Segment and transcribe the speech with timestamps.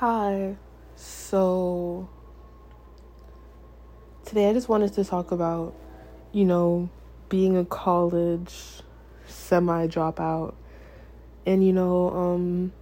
[0.00, 0.54] Hi.
[0.94, 2.08] So
[4.24, 5.74] today I just wanted to talk about,
[6.30, 6.88] you know,
[7.28, 8.54] being a college
[9.26, 10.54] semi dropout
[11.44, 12.72] and you know, um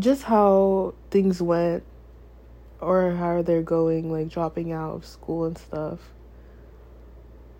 [0.00, 1.84] just how things went
[2.80, 6.00] or how they're going like dropping out of school and stuff.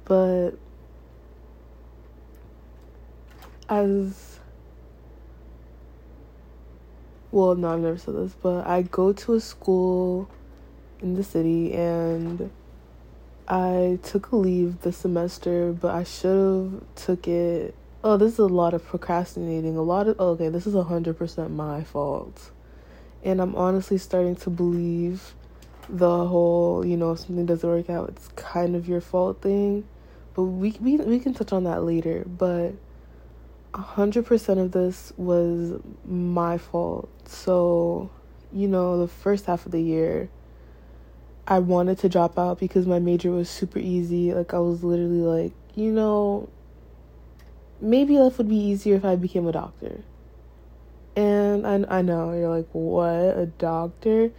[0.07, 0.55] But
[3.69, 4.40] as
[7.33, 10.29] well, no, I've never said this, but I go to a school
[11.01, 12.51] in the city and
[13.47, 17.75] I took a leave this semester, but I should have took it.
[18.03, 19.77] Oh, this is a lot of procrastinating.
[19.77, 22.51] A lot of oh, okay, this is hundred percent my fault,
[23.25, 25.35] and I'm honestly starting to believe
[25.89, 29.85] the whole you know if something doesn't work out, it's kind of your fault thing.
[30.35, 32.25] But we we we can touch on that later.
[32.27, 32.75] But
[33.73, 37.09] 100% of this was my fault.
[37.27, 38.11] So,
[38.53, 40.29] you know, the first half of the year,
[41.47, 44.33] I wanted to drop out because my major was super easy.
[44.35, 46.49] Like, I was literally like, you know,
[47.81, 50.03] maybe life would be easier if I became a doctor.
[51.17, 53.37] And I, I know, you're like, what?
[53.37, 54.33] A doctor?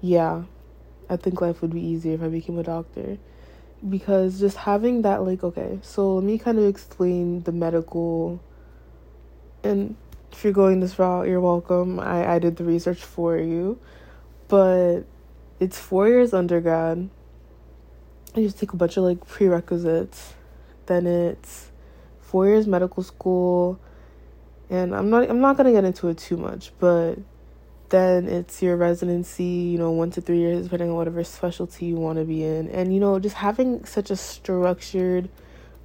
[0.00, 0.44] Yeah,
[1.08, 3.18] I think life would be easier if I became a doctor.
[3.88, 8.40] Because just having that, like, okay, so let me kind of explain the medical
[9.62, 9.96] and
[10.32, 12.00] if you're going this route, you're welcome.
[12.00, 13.78] I, I did the research for you.
[14.48, 15.02] But
[15.60, 17.08] it's four years undergrad.
[18.34, 20.34] You just take a bunch of like prerequisites.
[20.86, 21.70] Then it's
[22.20, 23.78] four years medical school.
[24.70, 27.18] And I'm not I'm not gonna get into it too much, but
[27.90, 31.96] then it's your residency, you know, one to three years, depending on whatever specialty you
[31.96, 32.68] want to be in.
[32.70, 35.28] And, you know, just having such a structured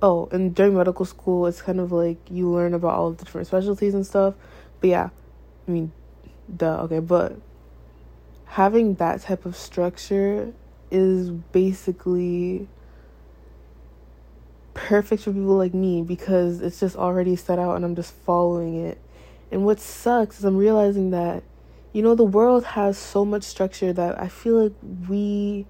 [0.02, 3.48] oh, and during medical school, it's kind of like you learn about all the different
[3.48, 4.36] specialties and stuff.
[4.80, 5.10] But yeah,
[5.68, 5.92] I mean,
[6.56, 7.38] duh, okay, but
[8.46, 10.54] having that type of structure
[10.90, 12.68] is basically
[14.74, 18.86] perfect for people like me because it's just already set out and I'm just following
[18.86, 19.00] it.
[19.52, 21.44] And what sucks is I'm realizing that,
[21.94, 24.74] you know, the world has so much structure that I feel like
[25.10, 25.66] we,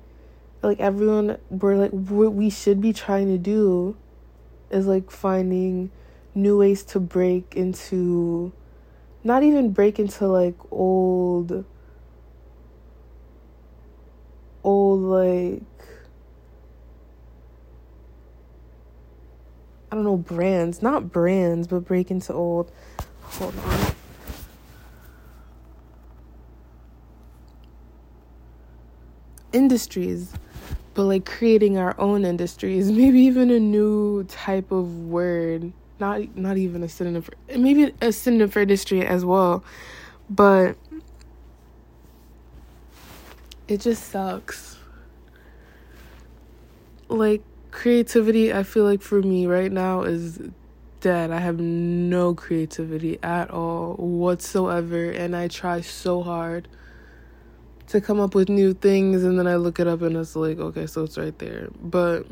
[0.62, 3.96] like everyone, we're like, we should be trying to do
[4.70, 5.92] is like finding
[6.36, 8.52] new ways to break into
[9.24, 11.66] not even break into like old
[14.64, 15.62] old like
[19.90, 22.72] I don't know brands, not brands, but break into old
[23.22, 23.96] hold on.
[29.54, 30.34] Industries
[30.98, 36.58] but like creating our own industries, maybe even a new type of word, not not
[36.58, 39.64] even a synonym for maybe a synonym for industry as well.
[40.28, 40.76] But
[43.68, 44.78] it just sucks.
[47.10, 50.42] Like creativity, I feel like for me right now is
[51.00, 51.30] dead.
[51.30, 56.68] I have no creativity at all whatsoever and I try so hard
[57.88, 60.60] to come up with new things and then I look it up and it's like,
[60.60, 61.70] okay, so it's right there.
[61.82, 62.26] But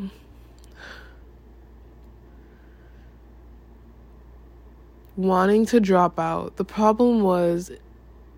[5.16, 7.72] wanting to drop out, the problem was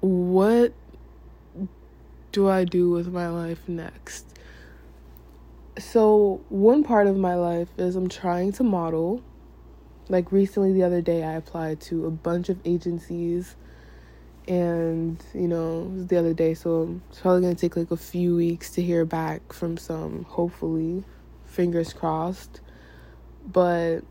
[0.02, 0.74] what
[2.32, 4.26] do I do with my life next?
[5.80, 9.24] So, one part of my life is I'm trying to model.
[10.10, 13.56] Like recently, the other day, I applied to a bunch of agencies
[14.48, 18.72] and you know the other day so it's probably gonna take like a few weeks
[18.72, 21.04] to hear back from some hopefully
[21.46, 22.62] fingers crossed.
[23.46, 24.02] But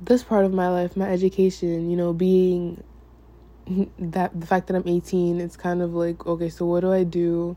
[0.00, 2.82] this part of my life my education you know being
[3.98, 7.04] that the fact that i'm 18 it's kind of like okay so what do i
[7.04, 7.56] do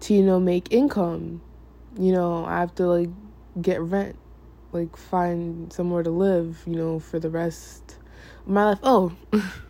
[0.00, 1.42] to you know make income?
[1.98, 3.10] You know i have to like
[3.60, 4.16] get rent
[4.72, 7.96] like find somewhere to live you know for the rest
[8.46, 8.78] of my life.
[8.82, 9.12] Oh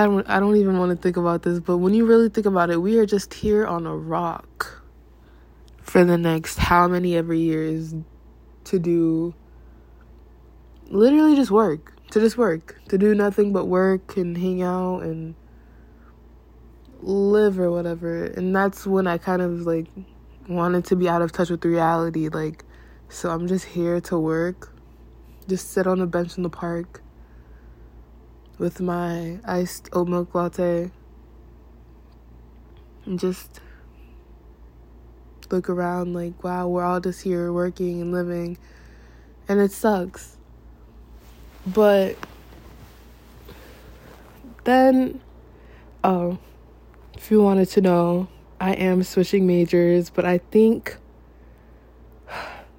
[0.00, 2.46] I don't I don't even want to think about this, but when you really think
[2.46, 4.82] about it, we are just here on a rock
[5.82, 7.94] for the next how many ever years
[8.64, 9.34] to do
[10.86, 15.34] literally just work, to just work, to do nothing but work and hang out and
[17.02, 18.24] live or whatever.
[18.24, 19.88] And that's when I kind of like
[20.48, 22.64] wanted to be out of touch with reality like
[23.10, 24.74] so I'm just here to work,
[25.46, 27.02] just sit on a bench in the park
[28.60, 30.90] with my iced oat milk latte
[33.06, 33.58] and just
[35.50, 38.58] look around like, wow, we're all just here working and living.
[39.48, 40.36] And it sucks.
[41.66, 42.16] But
[44.64, 45.22] then,
[46.04, 46.38] oh,
[47.16, 48.28] if you wanted to know,
[48.60, 50.98] I am switching majors, but I think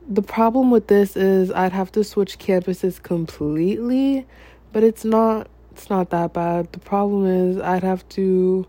[0.08, 4.28] the problem with this is I'd have to switch campuses completely,
[4.72, 6.72] but it's not it's not that bad.
[6.74, 8.66] The problem is I'd have to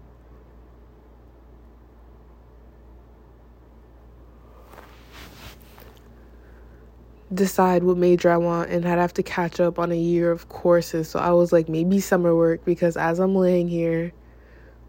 [7.35, 10.49] decide what major I want and I'd have to catch up on a year of
[10.49, 11.09] courses.
[11.09, 14.13] So I was like maybe summer work because as I'm laying here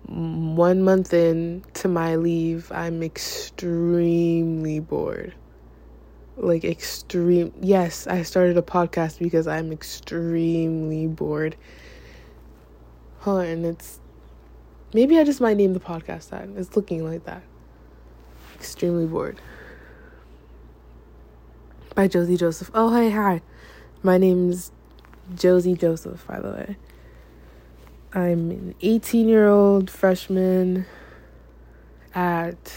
[0.08, 5.34] one month in to my leave, I'm extremely bored.
[6.36, 11.56] Like extreme yes, I started a podcast because I'm extremely bored.
[13.24, 14.02] Huh, and it's
[14.94, 16.50] maybe I just might name the podcast that.
[16.58, 17.42] It's looking like that.
[18.56, 19.40] Extremely bored
[21.96, 22.70] by Josie Joseph.
[22.74, 23.42] Oh, hey, hi.
[24.02, 24.74] My name's
[25.36, 26.76] Josie Joseph, by the way.
[28.14, 30.86] I'm an 18 year old freshman
[32.14, 32.74] at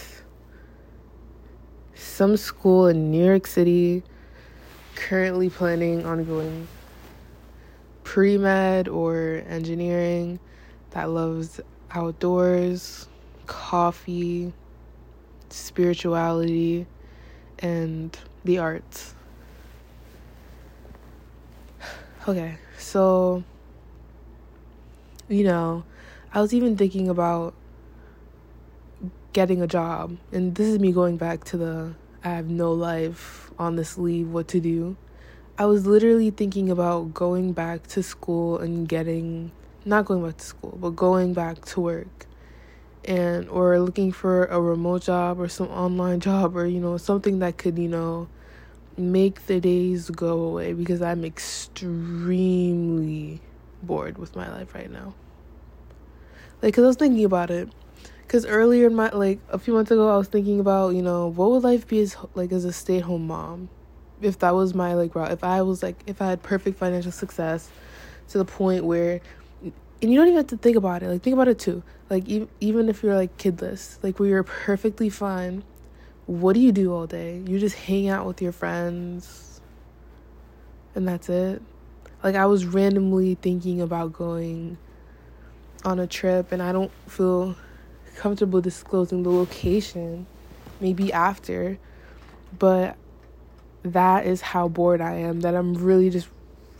[1.96, 4.04] some school in New York City,
[4.94, 6.69] currently planning on going
[8.06, 10.38] pre med or engineering
[10.91, 11.61] that loves
[11.91, 13.08] outdoors,
[13.47, 14.53] coffee,
[15.50, 16.87] spirituality,
[17.58, 19.12] and the arts.
[22.29, 23.43] Okay, so,
[25.29, 25.82] you know,
[26.32, 27.55] I was even thinking about
[29.32, 30.17] getting a job.
[30.31, 34.29] And this is me going back to the I have no life on this leave,
[34.29, 34.97] what to do.
[35.58, 39.53] I was literally thinking about going back to school and getting,
[39.87, 42.26] not going back to school, but going back to work
[43.06, 47.38] and or looking for a remote job or some online job or you know something
[47.38, 48.29] that could you know
[48.99, 53.41] make the days go away because I'm extremely
[53.82, 55.14] bored with my life right now.
[56.62, 57.69] Like, cause I was thinking about it.
[58.29, 61.29] Cause earlier in my like a few months ago, I was thinking about you know
[61.29, 63.69] what would life be as like as a stay at home mom,
[64.21, 65.33] if that was my like route.
[65.33, 67.71] If I was like if I had perfect financial success,
[68.29, 69.21] to the point where,
[69.63, 71.09] and you don't even have to think about it.
[71.09, 71.83] Like think about it too.
[72.11, 75.63] Like even even if you're like kidless, like where you're perfectly fine
[76.27, 77.41] what do you do all day?
[77.47, 79.61] You just hang out with your friends
[80.95, 81.63] and that's it.
[82.23, 84.77] Like I was randomly thinking about going
[85.85, 87.55] on a trip and I don't feel
[88.17, 90.27] comfortable disclosing the location.
[90.81, 91.79] Maybe after,
[92.59, 92.97] but
[93.93, 96.29] that is how bored I am that I'm really just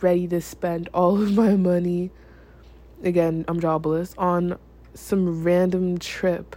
[0.01, 2.11] ready to spend all of my money
[3.03, 4.57] again, I'm jobless on
[4.93, 6.55] some random trip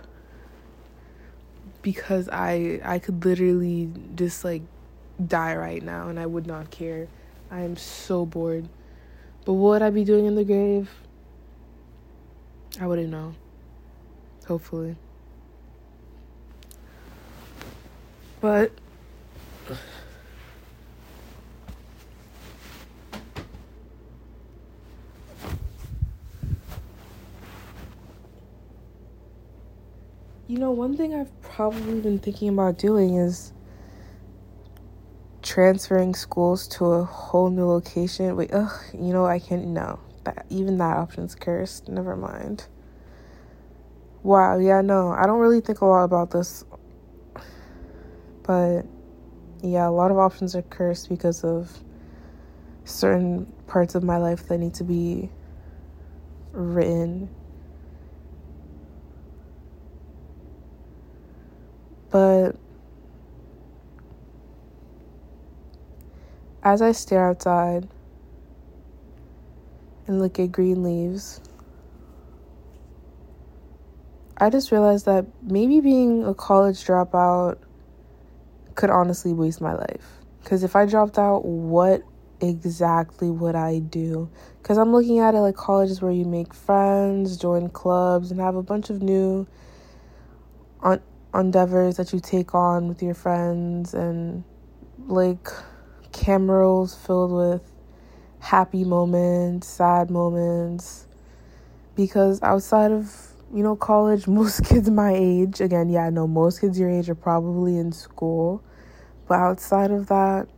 [1.83, 4.63] because I I could literally just like
[5.25, 7.09] die right now and I would not care.
[7.51, 8.69] I am so bored.
[9.45, 10.91] But what would I be doing in the grave?
[12.81, 13.35] I wouldn't know.
[14.47, 14.97] Hopefully.
[18.41, 18.73] But
[30.71, 33.53] know, one thing I've probably been thinking about doing is
[35.43, 38.37] transferring schools to a whole new location.
[38.37, 39.99] Wait, ugh, you know, I can't, no.
[40.25, 41.89] That, even that option's cursed.
[41.89, 42.69] Never mind.
[44.23, 46.65] Wow, yeah, no, I don't really think a lot about this.
[48.43, 48.83] But
[49.63, 51.71] yeah, a lot of options are cursed because of
[52.85, 55.31] certain parts of my life that need to be
[56.53, 57.29] written
[62.11, 62.57] But
[66.63, 67.89] as I stare outside
[70.07, 71.41] and look at green leaves,
[74.37, 77.59] I just realized that maybe being a college dropout
[78.75, 80.21] could honestly waste my life.
[80.43, 82.03] Because if I dropped out, what
[82.41, 84.31] exactly would I do?
[84.63, 88.57] Because I'm looking at it like colleges where you make friends, join clubs, and have
[88.57, 89.47] a bunch of new
[91.35, 94.45] endeavors that you take on with your friends and
[95.07, 95.49] like
[96.13, 97.63] cameras filled with
[98.41, 101.07] happy moments, sad moments.
[101.95, 103.15] Because outside of,
[103.53, 107.09] you know, college, most kids my age, again, yeah, I know most kids your age
[107.09, 108.63] are probably in school.
[109.29, 110.49] But outside of that,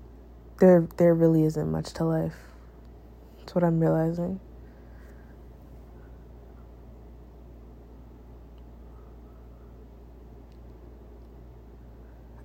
[0.59, 2.37] there there really isn't much to life.
[3.39, 4.41] That's what I'm realizing.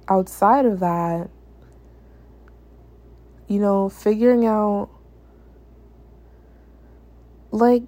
[0.07, 1.29] Outside of that,
[3.47, 4.89] you know, figuring out
[7.51, 7.83] like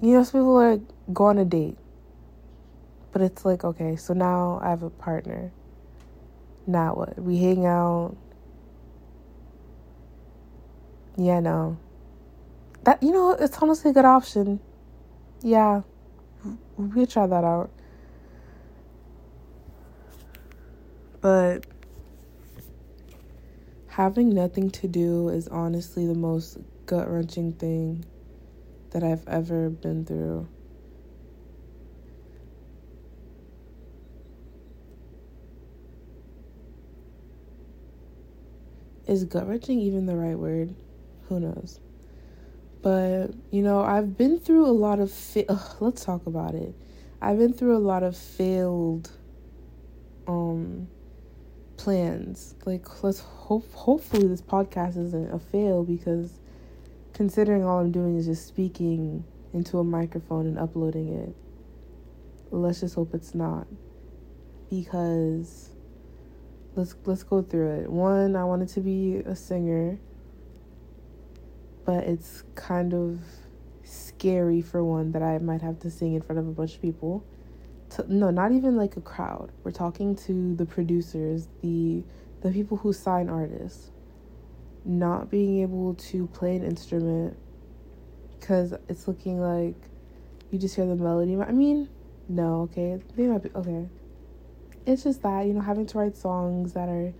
[0.00, 0.80] you know, some people like
[1.12, 1.76] go on a date,
[3.12, 5.52] but it's like okay, so now I have a partner.
[6.66, 7.18] Now what?
[7.18, 8.16] We hang out.
[11.16, 11.78] Yeah, no.
[12.84, 14.60] That you know, it's honestly a good option.
[15.42, 15.82] Yeah,
[16.76, 17.70] we try that out.
[21.20, 21.66] But
[23.88, 28.04] having nothing to do is honestly the most gut wrenching thing
[28.90, 30.48] that I've ever been through.
[39.06, 40.74] Is gut wrenching even the right word?
[41.28, 41.80] Who knows?
[42.82, 45.10] But, you know, I've been through a lot of.
[45.10, 46.74] Fa- Ugh, let's talk about it.
[47.20, 49.10] I've been through a lot of failed
[50.26, 50.88] um
[51.80, 52.54] plans.
[52.66, 56.38] Like let's hope hopefully this podcast isn't a fail because
[57.14, 61.34] considering all I'm doing is just speaking into a microphone and uploading it.
[62.50, 63.66] Let's just hope it's not.
[64.68, 65.70] Because
[66.76, 67.90] let's let's go through it.
[67.90, 69.98] One, I wanted to be a singer,
[71.86, 73.20] but it's kind of
[73.84, 76.82] scary for one that I might have to sing in front of a bunch of
[76.82, 77.24] people
[77.90, 79.52] to, no, not even like a crowd.
[79.64, 82.02] We're talking to the producers, the
[82.40, 83.90] the people who sign artists.
[84.82, 87.36] Not being able to play an instrument
[88.38, 89.74] because it's looking like
[90.50, 91.36] you just hear the melody.
[91.36, 91.88] I mean,
[92.28, 93.88] no, okay, they might be okay.
[94.86, 97.12] It's just that you know having to write songs that are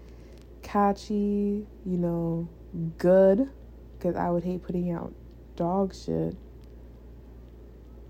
[0.63, 2.49] catchy, you know,
[2.99, 3.49] good,
[3.99, 5.13] because I would hate putting out
[5.57, 6.35] dog shit.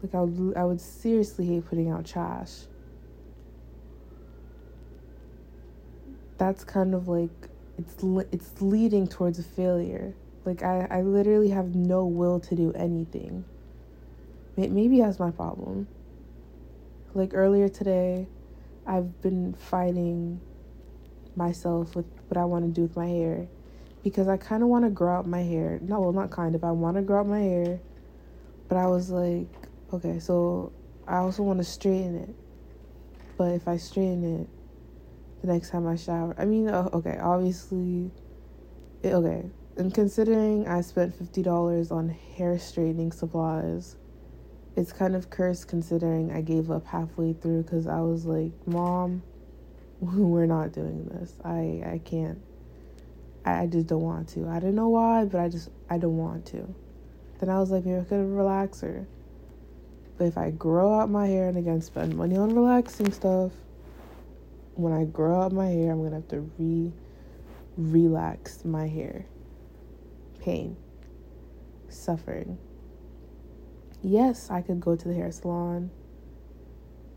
[0.03, 2.51] Like I would, I would seriously hate putting out trash.
[6.39, 7.31] That's kind of like
[7.79, 7.97] it's
[8.33, 10.15] it's leading towards a failure.
[10.45, 13.45] Like I, I literally have no will to do anything.
[14.57, 15.87] Maybe that's my problem.
[17.15, 18.27] Like earlier today,
[18.87, 20.41] I've been fighting
[21.37, 23.49] myself with what I want to do with my hair
[24.03, 25.79] because I kind of want to grow out my hair.
[25.83, 26.65] No, well, not kind of.
[26.65, 27.81] I want to grow out my hair,
[28.69, 29.49] but I was like,
[29.93, 30.73] Okay, so
[31.09, 32.35] I also want to straighten it.
[33.37, 34.49] But if I straighten it
[35.41, 38.13] the next time I shower, I mean, uh, okay, obviously,
[39.03, 39.51] it, okay.
[39.77, 43.97] And considering I spent $50 on hair straightening supplies,
[44.77, 49.23] it's kind of cursed considering I gave up halfway through because I was like, Mom,
[50.01, 51.35] we're not doing this.
[51.45, 52.41] I, I can't.
[53.45, 54.47] I, I just don't want to.
[54.47, 56.75] I don't know why, but I just, I don't want to.
[57.41, 59.09] Then I was like, maybe I could relax her.
[60.21, 63.53] But if I grow out my hair and again spend money on relaxing stuff,
[64.75, 66.93] when I grow out my hair, I'm gonna have to re
[67.79, 69.25] relax my hair.
[70.39, 70.77] Pain,
[71.89, 72.59] suffering.
[74.03, 75.91] Yes, I could go to the hair salon,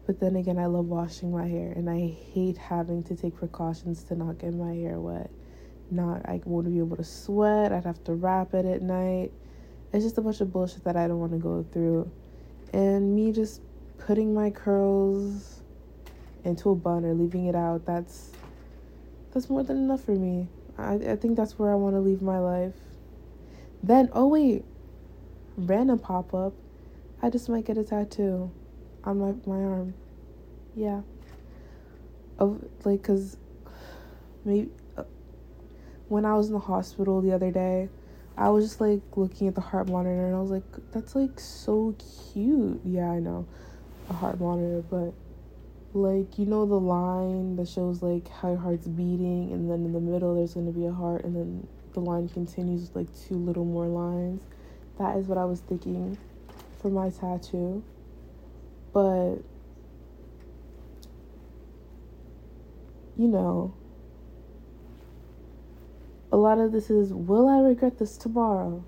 [0.07, 4.05] but then again, I love washing my hair and I hate having to take precautions
[4.05, 5.29] to not get my hair wet.
[5.91, 9.33] Not, I wouldn't be able to sweat, I'd have to wrap it at night.
[9.91, 12.09] It's just a bunch of bullshit that I don't want to go through
[12.73, 13.61] and me just
[13.99, 15.61] putting my curls
[16.43, 18.31] into a bun or leaving it out that's
[19.33, 20.47] that's more than enough for me.
[20.77, 22.75] I, I think that's where i want to leave my life.
[23.81, 24.65] Then oh wait
[25.55, 26.51] random pop-up
[27.21, 28.51] i just might get a tattoo
[29.03, 29.93] on my, my arm.
[30.75, 31.01] Yeah.
[32.39, 33.37] Of like because
[34.45, 35.03] maybe uh,
[36.09, 37.89] when i was in the hospital the other day
[38.35, 41.39] I was just like looking at the heart monitor and I was like, that's like
[41.39, 41.95] so
[42.33, 42.81] cute.
[42.83, 43.45] Yeah, I know,
[44.09, 45.13] a heart monitor, but
[45.93, 49.93] like you know the line that shows like how your heart's beating, and then in
[49.93, 53.35] the middle there's gonna be a heart, and then the line continues with like two
[53.35, 54.41] little more lines.
[54.97, 56.17] That is what I was thinking
[56.81, 57.83] for my tattoo,
[58.91, 59.35] but
[63.15, 63.75] you know
[66.33, 68.83] a lot of this is will I regret this tomorrow?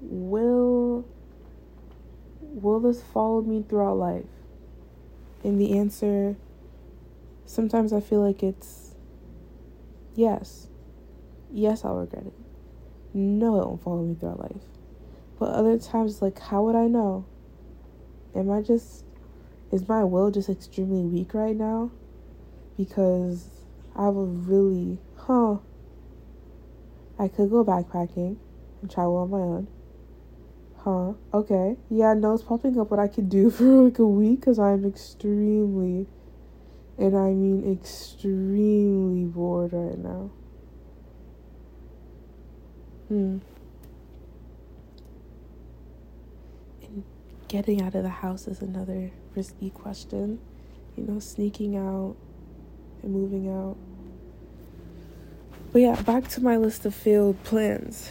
[0.00, 1.06] Will
[2.40, 4.24] will this follow me throughout life?
[5.44, 6.34] And the answer
[7.44, 8.94] sometimes I feel like it's
[10.14, 10.68] yes.
[11.52, 12.32] Yes, I'll regret it.
[13.12, 14.64] No, it won't follow me throughout life.
[15.38, 17.26] But other times like how would I know?
[18.34, 19.04] Am I just
[19.70, 21.90] is my will just extremely weak right now?
[22.78, 23.46] Because
[23.94, 25.58] I have a really huh
[27.18, 28.36] I could go backpacking
[28.82, 29.68] and travel on my own.
[30.78, 31.14] Huh?
[31.36, 31.76] Okay.
[31.90, 34.84] Yeah, no, it's popping up what I could do for like a week because I'm
[34.84, 36.06] extremely,
[36.98, 40.30] and I mean extremely bored right now.
[43.08, 43.38] Hmm.
[47.48, 50.38] getting out of the house is another risky question.
[50.96, 52.16] You know, sneaking out
[53.02, 53.76] and moving out.
[55.76, 58.08] But yeah, back to my list of failed plans.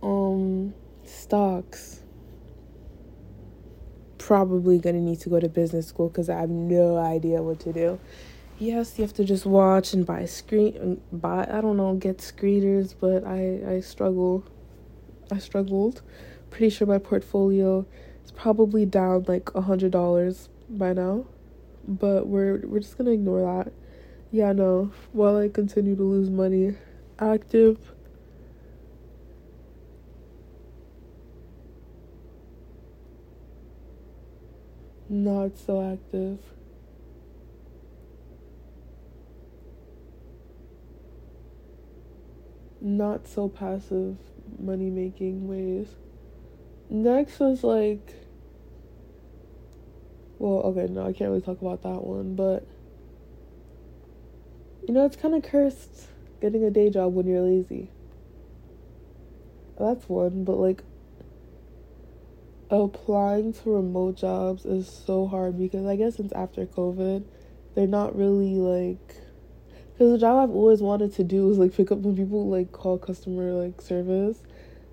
[0.00, 2.04] Um, stocks.
[4.16, 7.72] Probably gonna need to go to business school because I have no idea what to
[7.72, 7.98] do.
[8.60, 12.94] Yes, you have to just watch and buy screen, buy I don't know, get screeners,
[13.00, 14.44] but I I struggle.
[15.32, 16.02] I struggled.
[16.50, 17.84] Pretty sure my portfolio
[18.24, 21.26] is probably down like a hundred dollars by now,
[21.88, 23.72] but we're we're just gonna ignore that.
[24.30, 24.92] Yeah, no.
[25.12, 26.76] While I continue to lose money,
[27.18, 27.78] active
[35.08, 36.38] not so active.
[42.80, 44.16] Not so passive
[44.58, 45.88] money making ways.
[46.90, 48.14] Next was like,
[50.38, 52.66] well, okay, no, I can't really talk about that one, but
[54.86, 56.06] you know, it's kind of cursed
[56.40, 57.90] getting a day job when you're lazy.
[59.78, 60.82] That's one, but like
[62.70, 67.24] applying to remote jobs is so hard because I guess since after COVID,
[67.74, 69.16] they're not really like
[69.92, 72.72] because the job I've always wanted to do is like pick up when people like
[72.72, 74.42] call customer like service.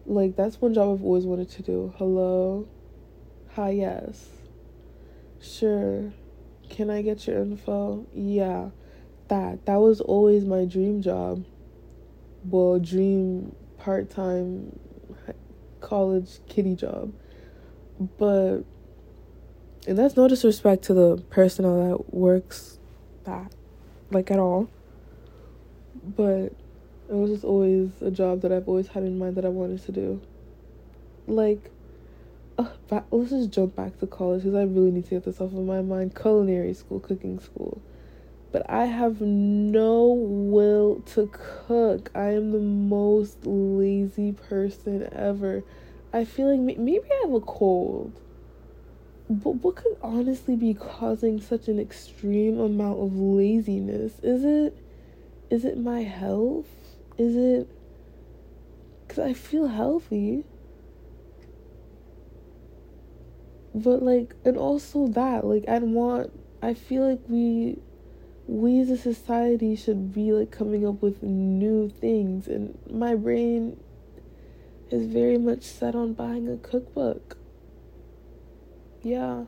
[0.06, 1.94] Like that's one job I've always wanted to do.
[1.98, 2.68] Hello.
[3.56, 4.35] Hi, yes.
[5.46, 6.12] Sure.
[6.70, 8.06] Can I get your info?
[8.14, 8.70] Yeah.
[9.28, 11.46] That that was always my dream job.
[12.44, 14.80] Well, dream part-time
[15.80, 17.14] college kitty job
[18.18, 18.62] but
[19.88, 22.80] and that's no disrespect to the personnel that works
[23.26, 23.54] that
[24.10, 24.68] like at all
[26.18, 26.52] but
[27.08, 29.84] it was just always a job that I've always had in mind that I wanted
[29.86, 30.20] to do
[31.28, 31.70] like
[32.90, 35.54] back, let's just jump back to college because I really need to get this off
[35.54, 37.82] of my mind culinary school cooking school
[38.52, 45.64] but I have no will to cook I am the most lazy person ever
[46.16, 48.22] I feel like maybe I have a cold.
[49.30, 54.14] But what could honestly be causing such an extreme amount of laziness?
[54.24, 54.78] Is it
[55.50, 56.70] is it my health?
[57.18, 57.68] Is it
[59.10, 60.46] cuz I feel healthy?
[63.76, 67.78] But like and also that like I'd want I feel like we
[68.48, 73.78] we as a society should be like coming up with new things and my brain
[74.90, 77.38] is very much set on buying a cookbook.
[79.02, 79.44] Yeah.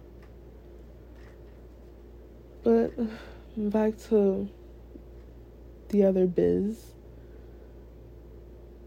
[2.64, 2.92] But
[3.58, 4.50] back to
[5.88, 6.94] the other biz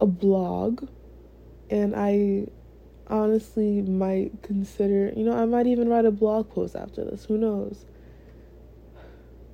[0.00, 0.86] a blog
[1.68, 2.46] and I
[3.10, 7.24] honestly might consider, you know, I might even write a blog post after this.
[7.26, 7.84] Who knows?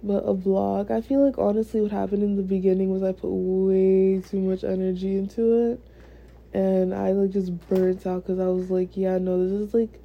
[0.02, 3.30] But a blog, I feel like honestly what happened in the beginning was I put
[3.30, 5.80] way too much energy into it
[6.56, 10.00] and I like just burnt out because I was like, yeah, no, this is like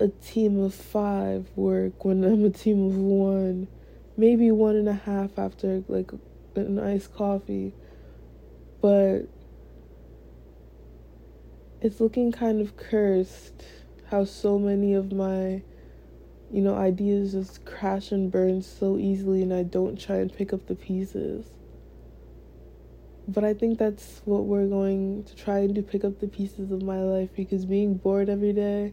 [0.00, 3.68] a team of five work when I'm a team of one,
[4.16, 6.10] maybe one and a half after like
[6.56, 7.72] an iced coffee,
[8.80, 9.28] but
[11.82, 13.64] it's looking kind of cursed
[14.10, 15.62] how so many of my
[16.50, 20.52] you know ideas just crash and burn so easily and I don't try and pick
[20.52, 21.46] up the pieces
[23.28, 26.72] but I think that's what we're going to try and do pick up the pieces
[26.72, 28.92] of my life because being bored every day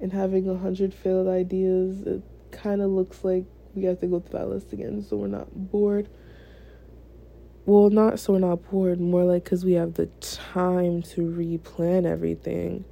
[0.00, 4.20] and having a hundred failed ideas, it kind of looks like we have to go
[4.20, 6.08] through that list again so we're not bored.
[7.64, 12.04] Well, not so we're not bored, more like because we have the time to replan
[12.06, 12.84] everything.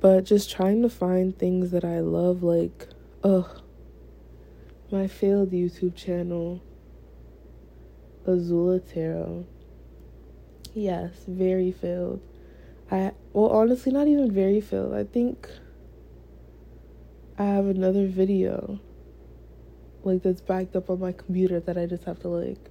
[0.00, 2.88] But just trying to find things that I love, like,
[3.22, 3.62] ugh,
[4.90, 6.62] my failed YouTube channel,
[8.26, 9.46] Azula Tarot
[10.76, 12.20] Yes, very failed.
[12.90, 14.92] I well honestly not even very failed.
[14.92, 15.48] I think
[17.38, 18.78] I have another video
[20.04, 22.70] like that's backed up on my computer that I just have to like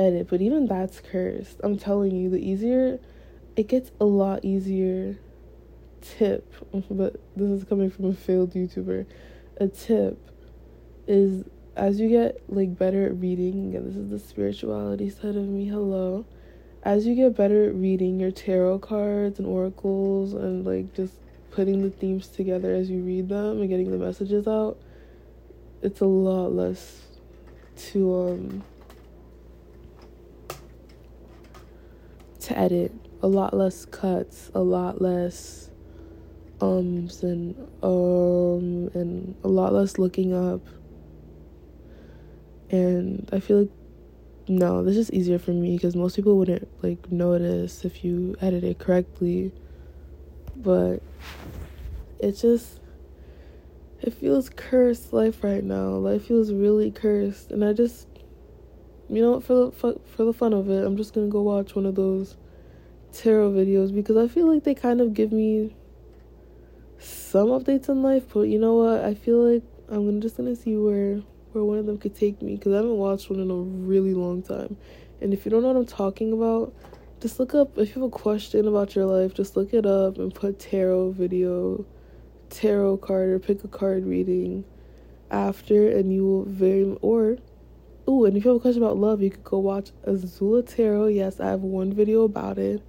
[0.00, 0.28] edit.
[0.28, 1.60] But even that's cursed.
[1.62, 2.98] I'm telling you, the easier
[3.56, 5.18] it gets a lot easier
[6.00, 6.54] tip,
[6.90, 9.06] but this is coming from a failed YouTuber.
[9.58, 10.18] A tip
[11.06, 11.44] is
[11.76, 15.66] as you get like better at reading, and this is the spirituality side of me,
[15.66, 16.24] hello
[16.82, 21.14] as you get better at reading your tarot cards and oracles and like just
[21.50, 24.78] putting the themes together as you read them and getting the messages out,
[25.82, 27.02] it's a lot less
[27.76, 28.62] to um
[32.42, 35.70] to edit, a lot less cuts, a lot less
[36.60, 40.60] ums and um and a lot less looking up.
[42.70, 43.70] And I feel like
[44.48, 48.64] no, this is easier for me because most people wouldn't like notice if you edit
[48.64, 49.52] it correctly.
[50.56, 51.02] But
[52.18, 52.80] it just
[54.00, 55.90] it feels cursed life right now.
[55.90, 58.06] Life feels really cursed, and I just
[59.10, 61.74] you know for the for, for the fun of it, I'm just gonna go watch
[61.74, 62.36] one of those
[63.12, 65.74] tarot videos because I feel like they kind of give me
[66.98, 68.24] some updates in life.
[68.32, 69.04] But you know what?
[69.04, 72.54] I feel like I'm just gonna see where where one of them could take me
[72.56, 74.76] because I haven't watched one in a really long time.
[75.20, 76.72] And if you don't know what I'm talking about,
[77.20, 80.18] just look up if you have a question about your life, just look it up
[80.18, 81.84] and put tarot video,
[82.48, 84.64] tarot card, or pick a card reading
[85.30, 87.38] after, and you will very or.
[88.08, 91.06] Ooh, and if you have a question about love, you could go watch Azula Tarot.
[91.08, 92.82] Yes, I have one video about it.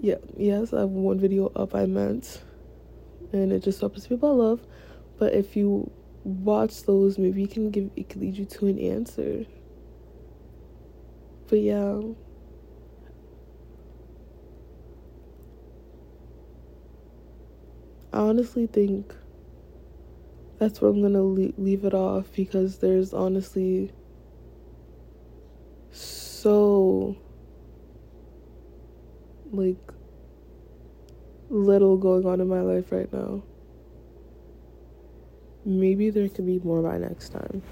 [0.00, 1.74] Yeah, yes, I have one video up.
[1.74, 2.42] I meant,
[3.32, 4.60] and it just talks about love.
[5.18, 5.90] But if you
[6.24, 9.44] watch those, maybe it can give it could lead you to an answer.
[11.48, 12.00] But yeah.
[18.12, 19.14] I honestly think
[20.58, 23.92] that's where I'm gonna leave it off because there's honestly
[25.92, 27.16] so
[29.52, 29.76] like
[31.48, 33.42] little going on in my life right now
[35.64, 37.62] maybe there could be more by next time.